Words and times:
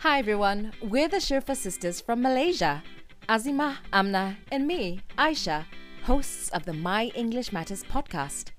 Hi 0.00 0.18
everyone, 0.18 0.72
we're 0.82 1.08
the 1.08 1.16
Shurfa 1.16 1.56
sisters 1.56 2.02
from 2.02 2.20
Malaysia. 2.20 2.82
Azima, 3.30 3.78
Amna, 3.94 4.36
and 4.52 4.66
me, 4.66 5.00
Aisya, 5.16 5.64
hosts 6.02 6.50
of 6.50 6.66
the 6.66 6.74
My 6.74 7.06
English 7.14 7.50
Matters 7.50 7.82
podcast. 7.82 8.50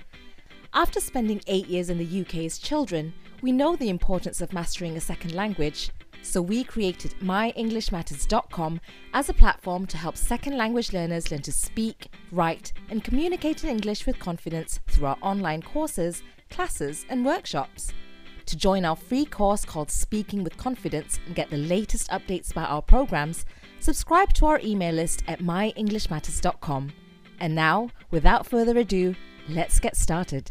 After 0.73 0.99
spending 0.99 1.39
eight 1.46 1.67
years 1.67 1.92
in 1.92 1.99
the 1.99 2.21
UK 2.21 2.46
as 2.46 2.58
children, 2.58 3.13
we 3.44 3.51
know 3.51 3.76
the 3.76 3.89
importance 3.89 4.42
of 4.42 4.51
mastering 4.51 4.97
a 4.97 4.99
second 4.99 5.35
language, 5.35 5.92
so 6.23 6.42
we 6.42 6.63
created 6.63 7.13
MyEnglishMatters.com 7.21 8.81
as 9.13 9.29
a 9.29 9.33
platform 9.33 9.85
to 9.85 9.97
help 9.97 10.17
second 10.17 10.58
language 10.58 10.92
learners 10.92 11.29
learn 11.29 11.44
to 11.44 11.51
speak, 11.51 12.08
write, 12.31 12.74
and 12.90 13.04
communicate 13.04 13.63
in 13.63 13.69
English 13.69 14.08
with 14.08 14.17
confidence 14.17 14.79
through 14.88 15.06
our 15.06 15.17
online 15.22 15.62
courses, 15.62 16.23
classes, 16.49 17.05
and 17.09 17.23
workshops. 17.23 17.94
To 18.48 18.55
join 18.55 18.85
our 18.85 18.95
free 18.95 19.25
course 19.25 19.66
called 19.66 19.91
Speaking 19.91 20.41
with 20.41 20.55
Confidence 20.55 21.19
and 21.25 21.35
get 21.35 21.49
the 21.49 21.57
latest 21.57 22.09
updates 22.09 22.49
about 22.49 22.69
our 22.69 22.81
programs, 22.81 23.45
subscribe 23.81 24.31
to 24.35 24.45
our 24.45 24.61
email 24.63 24.95
list 24.95 25.21
at 25.27 25.39
myenglishmatters.com. 25.39 26.93
And 27.41 27.53
now, 27.53 27.89
without 28.09 28.47
further 28.47 28.77
ado, 28.77 29.15
let's 29.49 29.81
get 29.81 29.97
started. 29.97 30.49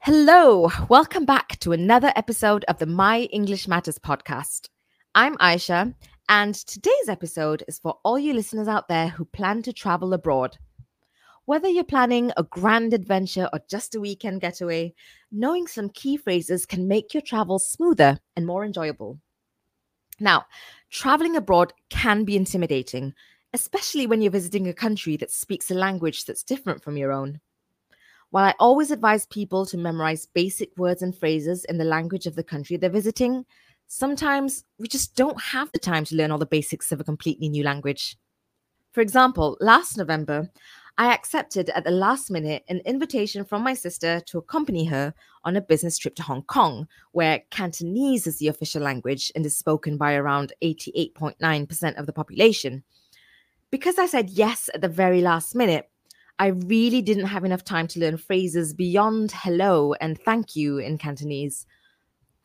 Hello, 0.00 0.70
welcome 0.90 1.24
back 1.24 1.58
to 1.60 1.72
another 1.72 2.12
episode 2.16 2.66
of 2.68 2.76
the 2.76 2.84
My 2.84 3.20
English 3.32 3.66
Matters 3.66 3.98
podcast. 3.98 4.68
I'm 5.14 5.38
Aisya, 5.38 5.94
and 6.28 6.54
today's 6.54 7.08
episode 7.08 7.64
is 7.66 7.78
for 7.78 7.96
all 8.04 8.18
you 8.18 8.34
listeners 8.34 8.68
out 8.68 8.88
there 8.88 9.08
who 9.08 9.24
plan 9.24 9.62
to 9.62 9.72
travel 9.72 10.12
abroad. 10.12 10.58
Whether 11.46 11.68
you're 11.68 11.84
planning 11.84 12.32
a 12.36 12.42
grand 12.42 12.92
adventure 12.92 13.48
or 13.52 13.60
just 13.70 13.94
a 13.94 14.00
weekend 14.00 14.40
getaway, 14.40 14.92
knowing 15.30 15.68
some 15.68 15.88
key 15.90 16.16
phrases 16.16 16.66
can 16.66 16.88
make 16.88 17.14
your 17.14 17.20
travel 17.20 17.60
smoother 17.60 18.18
and 18.34 18.44
more 18.44 18.64
enjoyable. 18.64 19.20
Now, 20.18 20.46
traveling 20.90 21.36
abroad 21.36 21.72
can 21.88 22.24
be 22.24 22.36
intimidating, 22.36 23.14
especially 23.52 24.08
when 24.08 24.22
you're 24.22 24.32
visiting 24.32 24.66
a 24.66 24.74
country 24.74 25.16
that 25.18 25.30
speaks 25.30 25.70
a 25.70 25.74
language 25.74 26.24
that's 26.24 26.42
different 26.42 26.82
from 26.82 26.96
your 26.96 27.12
own. 27.12 27.40
While 28.30 28.46
I 28.46 28.54
always 28.58 28.90
advise 28.90 29.24
people 29.26 29.66
to 29.66 29.78
memorize 29.78 30.26
basic 30.26 30.76
words 30.76 31.00
and 31.00 31.16
phrases 31.16 31.64
in 31.66 31.78
the 31.78 31.84
language 31.84 32.26
of 32.26 32.34
the 32.34 32.42
country 32.42 32.76
they're 32.76 32.90
visiting, 32.90 33.46
sometimes 33.86 34.64
we 34.80 34.88
just 34.88 35.14
don't 35.14 35.40
have 35.40 35.70
the 35.70 35.78
time 35.78 36.04
to 36.06 36.16
learn 36.16 36.32
all 36.32 36.38
the 36.38 36.46
basics 36.46 36.90
of 36.90 36.98
a 36.98 37.04
completely 37.04 37.48
new 37.48 37.62
language. 37.62 38.16
For 38.92 39.00
example, 39.00 39.58
last 39.60 39.96
November, 39.96 40.50
I 40.98 41.12
accepted 41.12 41.68
at 41.70 41.84
the 41.84 41.90
last 41.90 42.30
minute 42.30 42.64
an 42.68 42.80
invitation 42.86 43.44
from 43.44 43.62
my 43.62 43.74
sister 43.74 44.20
to 44.20 44.38
accompany 44.38 44.86
her 44.86 45.12
on 45.44 45.54
a 45.54 45.60
business 45.60 45.98
trip 45.98 46.14
to 46.16 46.22
Hong 46.22 46.42
Kong, 46.44 46.88
where 47.12 47.42
Cantonese 47.50 48.26
is 48.26 48.38
the 48.38 48.48
official 48.48 48.82
language 48.82 49.30
and 49.34 49.44
is 49.44 49.56
spoken 49.56 49.98
by 49.98 50.14
around 50.14 50.54
88.9% 50.62 51.98
of 51.98 52.06
the 52.06 52.14
population. 52.14 52.82
Because 53.70 53.98
I 53.98 54.06
said 54.06 54.30
yes 54.30 54.70
at 54.72 54.80
the 54.80 54.88
very 54.88 55.20
last 55.20 55.54
minute, 55.54 55.90
I 56.38 56.48
really 56.48 57.02
didn't 57.02 57.26
have 57.26 57.44
enough 57.44 57.64
time 57.64 57.88
to 57.88 58.00
learn 58.00 58.16
phrases 58.16 58.72
beyond 58.72 59.32
hello 59.32 59.92
and 60.00 60.18
thank 60.18 60.56
you 60.56 60.78
in 60.78 60.96
Cantonese. 60.96 61.66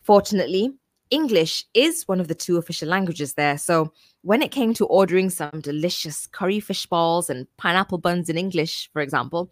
Fortunately, 0.02 0.74
English 1.12 1.66
is 1.74 2.08
one 2.08 2.20
of 2.20 2.28
the 2.28 2.36
two 2.36 2.58
official 2.58 2.88
languages 2.88 3.34
there. 3.34 3.58
So 3.58 3.92
when 4.22 4.42
it 4.42 4.52
came 4.52 4.74
to 4.76 4.86
ordering 4.86 5.30
some 5.30 5.62
delicious 5.62 6.26
curry 6.28 6.60
fish 6.60 6.86
balls 6.86 7.30
and 7.30 7.48
pineapple 7.58 7.98
buns 7.98 8.30
in 8.30 8.38
English, 8.38 8.90
for 8.94 9.02
example, 9.02 9.52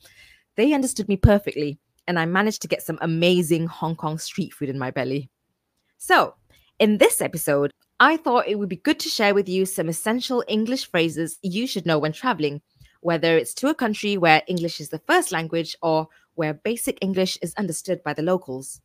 they 0.56 0.74
understood 0.74 1.08
me 1.08 1.18
perfectly. 1.18 1.78
And 2.08 2.18
I 2.18 2.26
managed 2.26 2.62
to 2.64 2.68
get 2.68 2.82
some 2.82 2.98
amazing 3.02 3.68
Hong 3.68 3.96
Kong 3.96 4.18
street 4.18 4.54
food 4.54 4.70
in 4.70 4.80
my 4.80 4.90
belly. 4.90 5.30
So, 5.98 6.34
in 6.80 6.98
this 6.98 7.22
episode, 7.22 7.72
I 8.00 8.18
thought 8.18 8.48
it 8.48 8.58
would 8.58 8.70
be 8.70 8.78
good 8.78 9.00
to 9.02 9.10
share 9.10 9.36
with 9.36 9.48
you 9.50 9.66
some 9.66 9.90
essential 9.90 10.44
English 10.48 10.90
phrases 10.90 11.38
you 11.44 11.68
should 11.68 11.86
know 11.86 12.00
when 12.00 12.14
traveling 12.14 12.62
whether 13.02 13.38
it's 13.38 13.54
to 13.56 13.70
a 13.70 13.76
country 13.76 14.18
where 14.18 14.44
English 14.48 14.80
is 14.80 14.90
the 14.90 15.00
first 15.00 15.32
language 15.32 15.76
or 15.82 16.08
where 16.36 16.54
basic 16.54 16.98
English 17.02 17.38
is 17.42 17.54
understood 17.56 18.04
by 18.04 18.14
the 18.14 18.22
locals. 18.22 18.82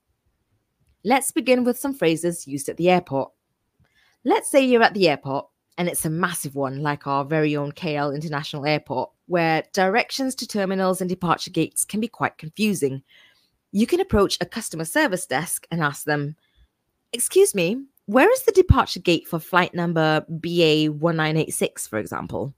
Let's 1.04 1.30
begin 1.30 1.64
with 1.64 1.78
some 1.78 1.92
phrases 1.92 2.48
used 2.48 2.68
at 2.70 2.78
the 2.78 2.88
airport. 2.88 3.30
Let's 4.24 4.50
say 4.50 4.64
you're 4.64 4.82
at 4.82 4.94
the 4.94 5.08
airport 5.08 5.48
and 5.76 5.86
it's 5.86 6.06
a 6.06 6.10
massive 6.10 6.54
one, 6.54 6.80
like 6.82 7.06
our 7.06 7.24
very 7.24 7.56
own 7.56 7.72
KL 7.72 8.14
International 8.14 8.64
Airport, 8.64 9.10
where 9.26 9.64
directions 9.72 10.34
to 10.36 10.46
terminals 10.46 11.00
and 11.00 11.10
departure 11.10 11.50
gates 11.50 11.84
can 11.84 12.00
be 12.00 12.08
quite 12.08 12.38
confusing. 12.38 13.02
You 13.72 13.86
can 13.86 14.00
approach 14.00 14.38
a 14.40 14.46
customer 14.46 14.84
service 14.84 15.26
desk 15.26 15.66
and 15.70 15.82
ask 15.82 16.04
them, 16.04 16.36
Excuse 17.12 17.54
me, 17.54 17.84
where 18.06 18.30
is 18.32 18.42
the 18.42 18.52
departure 18.52 19.00
gate 19.00 19.28
for 19.28 19.38
flight 19.38 19.74
number 19.74 20.24
BA1986, 20.30 21.88
for 21.88 21.98
example? 21.98 22.54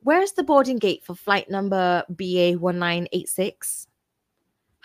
Where's 0.00 0.32
the 0.32 0.44
boarding 0.44 0.78
gate 0.78 1.04
for 1.04 1.14
flight 1.14 1.50
number 1.50 2.04
BA1986? 2.12 3.85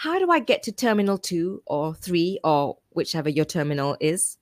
How 0.01 0.17
do 0.17 0.31
I 0.31 0.39
get 0.39 0.63
to 0.63 0.71
Terminal 0.71 1.19
2 1.19 1.61
or 1.67 1.93
3 1.93 2.39
or 2.43 2.79
whichever 2.89 3.29
your 3.29 3.45
terminal 3.45 3.97
is? 3.99 4.39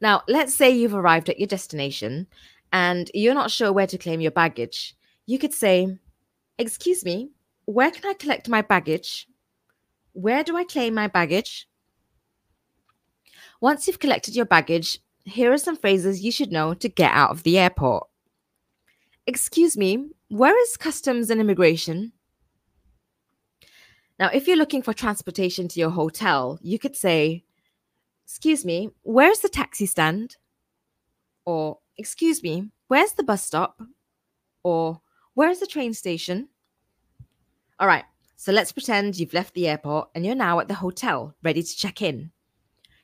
Now, 0.00 0.22
let's 0.28 0.54
say 0.54 0.70
you've 0.70 0.94
arrived 0.94 1.28
at 1.28 1.40
your 1.40 1.48
destination 1.48 2.28
and 2.72 3.10
you're 3.12 3.34
not 3.34 3.50
sure 3.50 3.72
where 3.72 3.88
to 3.88 3.98
claim 3.98 4.20
your 4.20 4.30
baggage. 4.30 4.96
You 5.26 5.40
could 5.40 5.52
say, 5.52 5.98
Excuse 6.58 7.04
me, 7.04 7.30
where 7.64 7.90
can 7.90 8.08
I 8.08 8.12
collect 8.12 8.48
my 8.48 8.62
baggage? 8.62 9.26
Where 10.12 10.44
do 10.44 10.56
I 10.56 10.62
claim 10.62 10.94
my 10.94 11.08
baggage? 11.08 11.68
Once 13.60 13.88
you've 13.88 13.98
collected 13.98 14.36
your 14.36 14.46
baggage, 14.46 15.00
here 15.24 15.52
are 15.52 15.58
some 15.58 15.76
phrases 15.76 16.22
you 16.22 16.30
should 16.30 16.52
know 16.52 16.72
to 16.74 16.88
get 16.88 17.10
out 17.10 17.32
of 17.32 17.42
the 17.42 17.58
airport. 17.58 18.06
Excuse 19.26 19.76
me, 19.76 20.10
where 20.28 20.56
is 20.62 20.76
customs 20.76 21.30
and 21.30 21.40
immigration? 21.40 22.12
Now, 24.18 24.30
if 24.32 24.46
you're 24.46 24.56
looking 24.56 24.82
for 24.82 24.92
transportation 24.92 25.68
to 25.68 25.80
your 25.80 25.90
hotel, 25.90 26.58
you 26.62 26.78
could 26.78 26.96
say, 26.96 27.44
Excuse 28.24 28.64
me, 28.64 28.90
where's 29.02 29.40
the 29.40 29.48
taxi 29.48 29.86
stand? 29.86 30.36
Or, 31.44 31.78
Excuse 31.96 32.42
me, 32.42 32.70
where's 32.88 33.12
the 33.12 33.22
bus 33.22 33.44
stop? 33.44 33.80
Or, 34.62 35.00
Where's 35.34 35.58
the 35.58 35.66
train 35.66 35.94
station? 35.94 36.48
All 37.80 37.88
right, 37.88 38.04
so 38.36 38.52
let's 38.52 38.70
pretend 38.70 39.18
you've 39.18 39.34
left 39.34 39.54
the 39.54 39.66
airport 39.66 40.10
and 40.14 40.24
you're 40.24 40.36
now 40.36 40.60
at 40.60 40.68
the 40.68 40.74
hotel, 40.74 41.34
ready 41.42 41.60
to 41.60 41.76
check 41.76 42.00
in. 42.00 42.30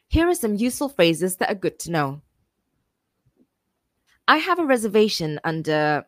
Here 0.07 0.29
are 0.29 0.35
some 0.35 0.55
useful 0.55 0.89
phrases 0.89 1.37
that 1.37 1.51
are 1.51 1.57
good 1.57 1.81
to 1.81 1.91
know. 1.91 2.23
I 4.29 4.37
have 4.37 4.61
a 4.61 4.65
reservation 4.65 5.41
under 5.43 6.07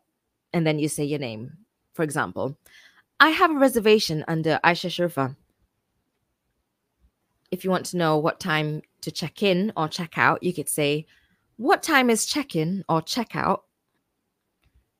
and 0.52 0.64
then 0.64 0.78
you 0.78 0.88
say 0.88 1.04
your 1.04 1.18
name. 1.18 1.56
For 1.92 2.04
example, 2.04 2.56
I 3.22 3.28
have 3.28 3.52
a 3.52 3.54
reservation 3.54 4.24
under 4.26 4.58
Aisya 4.64 4.90
Shurfa. 4.90 5.36
If 7.52 7.62
you 7.62 7.70
want 7.70 7.86
to 7.86 7.96
know 7.96 8.18
what 8.18 8.40
time 8.40 8.82
to 9.02 9.12
check 9.12 9.44
in 9.44 9.72
or 9.76 9.86
check 9.86 10.18
out, 10.18 10.42
you 10.42 10.52
could 10.52 10.68
say, 10.68 11.06
What 11.56 11.84
time 11.84 12.10
is 12.10 12.26
check 12.26 12.56
in 12.56 12.84
or 12.88 13.00
check 13.00 13.36
out? 13.36 13.62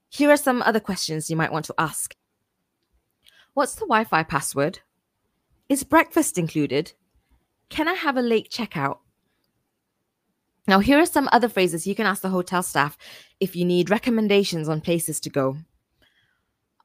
Here 0.09 0.31
are 0.31 0.37
some 0.37 0.63
other 0.63 0.79
questions 0.79 1.31
you 1.31 1.37
might 1.37 1.51
want 1.51 1.65
to 1.65 1.75
ask 1.79 2.15
What's 3.55 3.75
the 3.75 3.87
Wi 3.87 4.05
Fi 4.05 4.23
password? 4.23 4.79
Is 5.69 5.83
breakfast 5.83 6.39
included? 6.39 6.93
Can 7.71 7.89
I 7.89 7.95
have 7.95 8.17
a 8.17 8.23
late 8.23 8.53
checkout? 8.53 8.99
Now, 10.69 10.79
here 10.79 11.01
are 11.01 11.07
some 11.07 11.29
other 11.33 11.49
phrases 11.49 11.89
you 11.89 11.97
can 11.97 12.07
ask 12.07 12.23
the 12.23 12.29
hotel 12.29 12.63
staff 12.63 12.97
if 13.41 13.57
you 13.57 13.65
need 13.65 13.91
recommendations 13.91 14.69
on 14.69 14.81
places 14.81 15.19
to 15.19 15.29
go. 15.29 15.57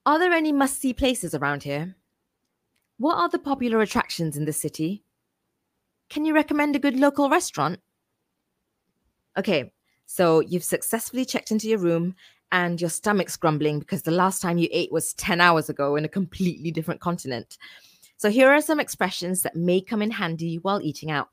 Are 0.08 0.18
there 0.18 0.32
any 0.32 0.54
must 0.54 0.80
see 0.80 0.94
places 0.94 1.36
around 1.36 1.64
here? 1.64 1.94
What 2.98 3.18
are 3.18 3.28
the 3.28 3.38
popular 3.38 3.82
attractions 3.82 4.38
in 4.38 4.46
the 4.46 4.54
city? 4.54 5.04
Can 6.10 6.24
you 6.24 6.34
recommend 6.34 6.78
a 6.78 6.80
good 6.80 6.98
local 6.98 7.30
restaurant? 7.30 7.82
Okay, 9.38 9.70
so 10.06 10.40
you've 10.40 10.64
successfully 10.64 11.26
checked 11.26 11.52
into 11.52 11.68
your 11.68 11.80
room 11.80 12.16
and 12.54 12.80
your 12.80 12.90
stomach's 12.90 13.36
grumbling 13.36 13.80
because 13.80 14.04
the 14.04 14.12
last 14.12 14.42
time 14.42 14.58
you 14.58 14.70
ate 14.72 14.94
was 14.94 15.14
10 15.16 15.42
hours 15.42 15.70
ago 15.70 15.98
in 15.98 16.06
a 16.06 16.08
completely 16.10 16.72
different 16.72 17.02
continent. 17.02 17.58
So 18.16 18.30
here 18.30 18.50
are 18.50 18.62
some 18.62 18.80
expressions 18.80 19.42
that 19.42 19.58
may 19.58 19.82
come 19.82 20.02
in 20.02 20.12
handy 20.12 20.56
while 20.60 20.80
eating 20.82 21.12
out. 21.12 21.32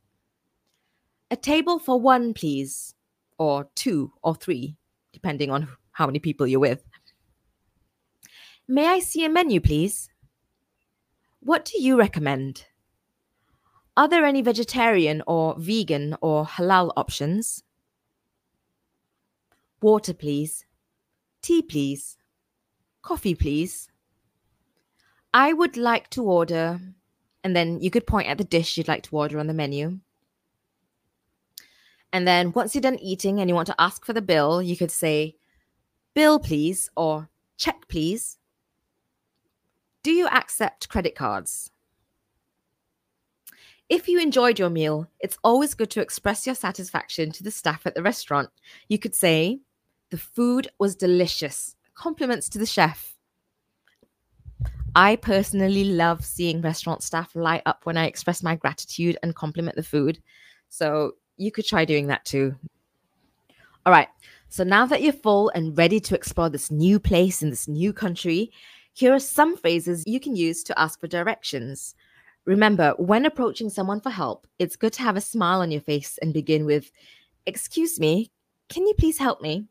A 1.31 1.37
table 1.37 1.79
for 1.79 2.01
one, 2.01 2.35
please, 2.35 2.97
or 3.39 3.69
two 3.77 4.11
or 4.23 4.35
three, 4.35 4.75
depending 5.13 5.53
on 5.53 5.69
how 5.93 6.07
many 6.07 6.19
people 6.19 6.45
you're 6.45 6.59
with. 6.59 6.83
May 8.67 8.87
I 8.87 8.99
see 8.99 9.25
a 9.25 9.29
menu, 9.29 9.61
please? 9.61 10.09
What 11.41 11.67
do 11.67 11.83
you 11.83 11.99
recommend? 11.99 12.65
Are 13.97 14.09
there 14.09 14.25
any 14.25 14.41
vegetarian 14.41 15.23
or 15.27 15.55
vegan 15.59 16.17
or 16.23 16.47
halal 16.47 16.91
options? 16.97 17.63
Water, 19.83 20.15
please. 20.15 20.65
Tea, 21.43 21.61
please. 21.61 22.17
Coffee, 23.03 23.35
please. 23.35 23.91
I 25.35 25.53
would 25.53 25.77
like 25.77 26.09
to 26.11 26.23
order, 26.23 26.81
and 27.43 27.55
then 27.55 27.81
you 27.81 27.91
could 27.91 28.07
point 28.07 28.29
at 28.29 28.39
the 28.39 28.45
dish 28.45 28.79
you'd 28.79 28.89
like 28.89 29.03
to 29.03 29.17
order 29.17 29.39
on 29.39 29.47
the 29.47 29.53
menu. 29.53 29.99
And 32.15 32.27
then 32.27 32.53
once 32.53 32.75
you're 32.75 32.81
done 32.81 32.99
eating 32.99 33.41
and 33.41 33.51
you 33.51 33.55
want 33.55 33.67
to 33.67 33.81
ask 33.81 34.07
for 34.07 34.15
the 34.15 34.23
bill, 34.23 34.63
you 34.63 34.77
could 34.77 34.91
say, 34.91 35.37
Bill, 36.15 36.39
please, 36.39 36.89
or 36.97 37.29
check, 37.59 37.89
please. 37.89 38.39
Do 40.05 40.13
you 40.13 40.29
accept 40.29 40.91
credit 40.91 41.15
cards? 41.15 41.71
If 43.89 44.07
you 44.07 44.21
enjoyed 44.21 44.59
your 44.59 44.69
meal, 44.69 45.09
it's 45.19 45.39
always 45.43 45.73
good 45.73 45.91
to 45.93 46.03
express 46.03 46.45
your 46.45 46.55
satisfaction 46.55 47.33
to 47.33 47.43
the 47.43 47.51
staff 47.51 47.87
at 47.87 47.95
the 47.95 48.03
restaurant. 48.03 48.51
You 48.91 48.99
could 48.99 49.15
say, 49.15 49.61
The 50.11 50.19
food 50.19 50.69
was 50.79 50.95
delicious. 50.95 51.75
Compliments 51.95 52.51
to 52.51 52.59
the 52.59 52.67
chef. 52.67 53.17
I 54.95 55.17
personally 55.17 55.85
love 55.85 56.23
seeing 56.23 56.61
restaurant 56.61 57.03
staff 57.03 57.35
light 57.35 57.63
up 57.65 57.81
when 57.85 57.97
I 57.97 58.05
express 58.05 58.43
my 58.43 58.57
gratitude 58.57 59.17
and 59.23 59.35
compliment 59.35 59.75
the 59.75 59.83
food. 59.83 60.23
So 60.69 61.13
you 61.39 61.51
could 61.51 61.65
try 61.65 61.87
doing 61.87 62.09
that 62.09 62.27
too. 62.27 62.55
All 63.87 63.93
right. 63.93 64.09
So 64.51 64.65
now 64.65 64.85
that 64.85 65.01
you're 65.01 65.15
full 65.15 65.49
and 65.55 65.77
ready 65.79 65.99
to 66.01 66.15
explore 66.15 66.51
this 66.51 66.71
new 66.71 67.01
place 67.01 67.43
in 67.43 67.49
this 67.49 67.67
new 67.69 67.95
country, 67.95 68.53
here 68.95 69.13
are 69.13 69.19
some 69.19 69.57
phrases 69.57 70.05
you 70.07 70.21
can 70.21 70.37
use 70.37 70.63
to 70.65 70.79
ask 70.79 71.01
for 71.01 71.09
directions. 71.09 71.97
Remember, 72.45 72.95
when 72.97 73.27
approaching 73.27 73.69
someone 73.69 74.01
for 74.01 74.11
help, 74.11 74.47
it's 74.61 74.77
good 74.77 74.93
to 74.95 75.03
have 75.03 75.17
a 75.17 75.21
smile 75.21 75.61
on 75.61 75.73
your 75.73 75.81
face 75.81 76.17
and 76.23 76.33
begin 76.33 76.65
with, 76.65 76.93
Excuse 77.45 77.99
me, 77.99 78.31
can 78.69 78.87
you 78.87 78.95
please 78.95 79.19
help 79.19 79.43
me? 79.43 79.67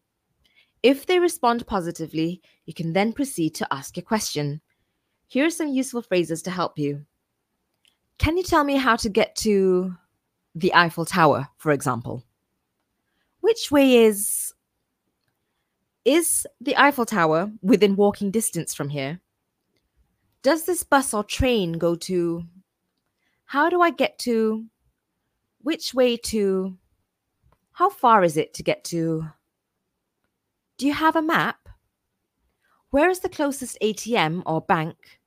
If 0.84 1.06
they 1.06 1.20
respond 1.20 1.66
positively, 1.66 2.42
you 2.66 2.74
can 2.74 2.92
then 2.92 3.14
proceed 3.14 3.56
to 3.56 3.74
ask 3.74 3.96
your 3.96 4.04
question. 4.04 4.60
Here 5.28 5.46
are 5.46 5.50
some 5.50 5.70
useful 5.70 6.02
phrases 6.02 6.42
to 6.44 6.52
help 6.52 6.78
you. 6.78 7.06
Can 8.18 8.36
you 8.38 8.44
tell 8.44 8.66
me 8.66 8.76
how 8.76 8.98
to 8.98 9.10
get 9.10 9.36
to 9.38 9.96
the 10.54 10.74
Eiffel 10.76 11.06
Tower, 11.06 11.48
for 11.58 11.72
example? 11.72 12.24
Which 13.40 13.72
way 13.72 14.04
is. 14.04 14.53
Is 16.06 16.46
the 16.60 16.76
Eiffel 16.76 17.06
Tower 17.06 17.52
within 17.62 17.96
walking 17.96 18.30
distance 18.30 18.74
from 18.74 18.90
here? 18.90 19.22
Does 20.42 20.66
this 20.66 20.84
bus 20.84 21.14
or 21.14 21.24
train 21.24 21.74
go 21.74 21.96
to 21.96 22.44
how 23.46 23.70
do 23.70 23.82
I 23.82 23.92
get 23.92 24.18
to? 24.20 24.66
Which 25.60 25.94
way 25.94 26.18
to? 26.18 26.78
How 27.72 27.90
far 27.90 28.24
is 28.24 28.36
it 28.36 28.54
to 28.56 28.64
get 28.64 28.84
to? 28.86 29.28
Do 30.78 30.88
you 30.88 30.94
have 30.94 31.16
a 31.16 31.22
map? 31.22 31.70
Where 32.90 33.10
is 33.10 33.20
the 33.20 33.30
closest 33.30 33.78
ATM 33.82 34.44
or 34.46 34.62
bank? 34.62 35.20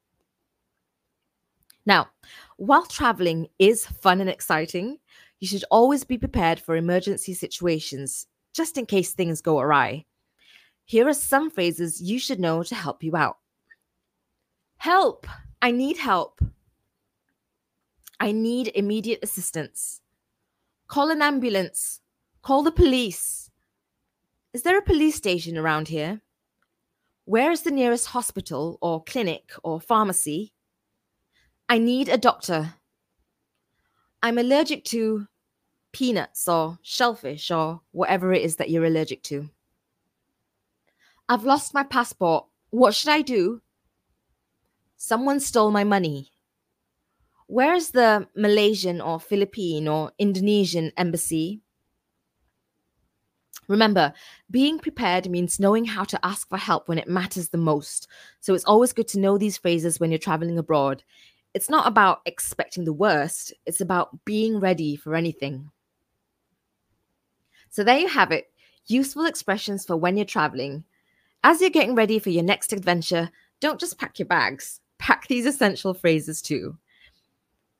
Now, 1.86 2.08
while 2.56 2.84
traveling 2.84 3.46
is 3.58 3.86
fun 3.86 4.20
and 4.20 4.28
exciting, 4.28 4.98
you 5.38 5.46
should 5.46 5.64
always 5.70 6.04
be 6.04 6.18
prepared 6.18 6.58
for 6.58 6.76
emergency 6.76 7.32
situations, 7.32 8.26
just 8.52 8.76
in 8.76 8.86
case 8.86 9.12
things 9.12 9.40
go 9.40 9.60
awry. 9.60 10.04
Here 10.86 11.08
are 11.08 11.14
some 11.14 11.50
phrases 11.50 12.00
you 12.00 12.20
should 12.20 12.38
know 12.38 12.62
to 12.62 12.74
help 12.74 13.02
you 13.02 13.16
out. 13.16 13.38
Help! 14.76 15.26
I 15.60 15.72
need 15.72 15.96
help. 15.96 16.40
I 18.20 18.30
need 18.30 18.68
immediate 18.68 19.18
assistance. 19.20 20.00
Call 20.86 21.10
an 21.10 21.22
ambulance. 21.22 22.00
Call 22.40 22.62
the 22.62 22.70
police. 22.70 23.50
Is 24.52 24.62
there 24.62 24.78
a 24.78 24.82
police 24.82 25.16
station 25.16 25.58
around 25.58 25.88
here? 25.88 26.20
Where 27.24 27.50
is 27.50 27.62
the 27.62 27.72
nearest 27.72 28.06
hospital 28.06 28.78
or 28.80 29.02
clinic 29.02 29.50
or 29.64 29.80
pharmacy? 29.80 30.52
I 31.68 31.78
need 31.78 32.08
a 32.08 32.16
doctor. 32.16 32.74
I'm 34.22 34.38
allergic 34.38 34.84
to 34.84 35.26
peanuts 35.92 36.46
or 36.46 36.78
shellfish 36.82 37.50
or 37.50 37.80
whatever 37.90 38.32
it 38.32 38.42
is 38.42 38.54
that 38.56 38.70
you're 38.70 38.84
allergic 38.84 39.24
to. 39.24 39.50
I've 41.28 41.44
lost 41.44 41.74
my 41.74 41.82
passport. 41.82 42.46
What 42.70 42.94
should 42.94 43.10
I 43.10 43.22
do? 43.22 43.60
Someone 44.96 45.40
stole 45.40 45.70
my 45.70 45.84
money. 45.84 46.30
Where's 47.48 47.90
the 47.90 48.28
Malaysian 48.34 49.00
or 49.00 49.20
Philippine 49.20 49.86
or 49.88 50.12
Indonesian 50.18 50.92
embassy? 50.96 51.60
Remember, 53.68 54.12
being 54.50 54.78
prepared 54.78 55.28
means 55.28 55.58
knowing 55.58 55.84
how 55.84 56.04
to 56.04 56.24
ask 56.24 56.48
for 56.48 56.56
help 56.56 56.88
when 56.88 56.98
it 56.98 57.08
matters 57.08 57.48
the 57.48 57.58
most. 57.58 58.06
So 58.40 58.54
it's 58.54 58.64
always 58.64 58.92
good 58.92 59.08
to 59.08 59.18
know 59.18 59.38
these 59.38 59.58
phrases 59.58 59.98
when 59.98 60.10
you're 60.10 60.18
traveling 60.18 60.58
abroad. 60.58 61.02
It's 61.54 61.70
not 61.70 61.86
about 61.86 62.20
expecting 62.26 62.84
the 62.84 62.92
worst, 62.92 63.52
it's 63.64 63.80
about 63.80 64.24
being 64.24 64.60
ready 64.60 64.94
for 64.94 65.14
anything. 65.14 65.70
So 67.70 67.82
there 67.82 67.98
you 67.98 68.08
have 68.08 68.30
it 68.30 68.46
useful 68.86 69.26
expressions 69.26 69.84
for 69.84 69.96
when 69.96 70.16
you're 70.16 70.24
traveling. 70.24 70.84
As 71.48 71.60
you're 71.60 71.70
getting 71.70 71.94
ready 71.94 72.18
for 72.18 72.30
your 72.30 72.42
next 72.42 72.72
adventure, 72.72 73.30
don't 73.60 73.78
just 73.78 74.00
pack 74.00 74.18
your 74.18 74.26
bags, 74.26 74.80
pack 74.98 75.28
these 75.28 75.46
essential 75.46 75.94
phrases 75.94 76.42
too. 76.42 76.76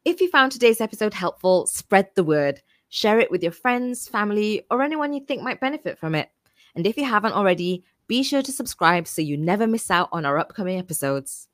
If 0.04 0.20
you 0.20 0.30
found 0.30 0.52
today's 0.52 0.80
episode 0.80 1.12
helpful, 1.12 1.66
spread 1.66 2.08
the 2.14 2.22
word. 2.22 2.62
Share 2.90 3.18
it 3.18 3.28
with 3.28 3.42
your 3.42 3.50
friends, 3.50 4.06
family, 4.06 4.64
or 4.70 4.82
anyone 4.82 5.12
you 5.12 5.18
think 5.24 5.42
might 5.42 5.58
benefit 5.58 5.98
from 5.98 6.14
it. 6.14 6.30
And 6.76 6.86
if 6.86 6.96
you 6.96 7.04
haven't 7.04 7.32
already, 7.32 7.82
be 8.06 8.22
sure 8.22 8.40
to 8.40 8.52
subscribe 8.52 9.08
so 9.08 9.20
you 9.20 9.36
never 9.36 9.66
miss 9.66 9.90
out 9.90 10.10
on 10.12 10.24
our 10.24 10.38
upcoming 10.38 10.78
episodes. 10.78 11.48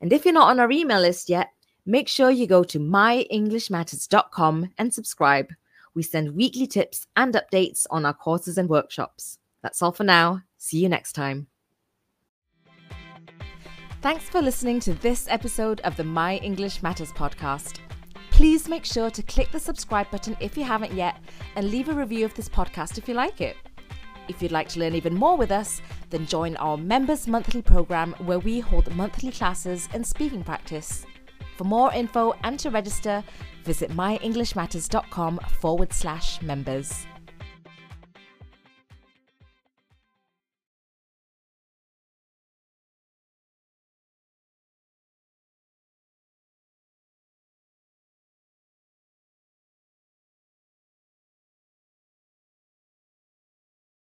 And 0.00 0.12
if 0.12 0.24
you're 0.24 0.34
not 0.34 0.48
on 0.48 0.58
our 0.58 0.72
email 0.72 1.00
list 1.00 1.28
yet, 1.28 1.52
make 1.86 2.08
sure 2.08 2.32
you 2.32 2.48
go 2.48 2.64
to 2.64 2.80
myenglishmatters.com 2.80 4.70
and 4.76 4.92
subscribe. 4.92 5.52
We 5.94 6.02
send 6.02 6.34
weekly 6.34 6.66
tips 6.66 7.06
and 7.14 7.32
updates 7.32 7.86
on 7.92 8.04
our 8.04 8.14
courses 8.14 8.58
and 8.58 8.68
workshops. 8.68 9.38
That's 9.62 9.80
all 9.82 9.92
for 9.92 10.02
now. 10.02 10.42
See 10.58 10.78
you 10.78 10.88
next 10.88 11.12
time. 11.12 11.46
Thanks 14.00 14.28
for 14.28 14.42
listening 14.42 14.78
to 14.80 14.94
this 14.94 15.26
episode 15.28 15.80
of 15.80 15.96
the 15.96 16.04
My 16.04 16.36
English 16.36 16.82
Matters 16.82 17.12
podcast. 17.12 17.78
Please 18.30 18.68
make 18.68 18.84
sure 18.84 19.10
to 19.10 19.22
click 19.22 19.50
the 19.50 19.58
subscribe 19.58 20.10
button 20.10 20.36
if 20.38 20.56
you 20.56 20.62
haven't 20.62 20.92
yet 20.92 21.16
and 21.56 21.70
leave 21.70 21.88
a 21.88 21.92
review 21.94 22.24
of 22.24 22.34
this 22.34 22.48
podcast 22.48 22.98
if 22.98 23.08
you 23.08 23.14
like 23.14 23.40
it. 23.40 23.56
If 24.28 24.42
you'd 24.42 24.52
like 24.52 24.68
to 24.70 24.80
learn 24.80 24.94
even 24.94 25.14
more 25.14 25.36
with 25.36 25.50
us, 25.50 25.80
then 26.10 26.26
join 26.26 26.54
our 26.56 26.76
Members 26.76 27.26
Monthly 27.26 27.62
program 27.62 28.14
where 28.18 28.38
we 28.38 28.60
hold 28.60 28.94
monthly 28.94 29.32
classes 29.32 29.88
and 29.92 30.06
speaking 30.06 30.44
practice. 30.44 31.04
For 31.56 31.64
more 31.64 31.92
info 31.92 32.34
and 32.44 32.58
to 32.60 32.70
register, 32.70 33.24
visit 33.64 33.90
myenglishmatters.com 33.90 35.38
forward 35.60 35.92
slash 35.92 36.40
members. 36.42 37.06